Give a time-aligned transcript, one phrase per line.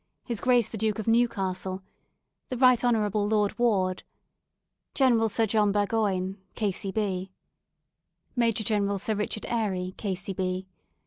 [0.23, 1.83] His Grace the Duke of Newcastle.
[2.47, 2.95] The Right Hon.
[3.11, 4.01] Lord Ward.
[4.95, 7.29] General Sir John Burgoyne, K.C.B.
[8.35, 10.65] Major General Sir Richard Airey, K.C.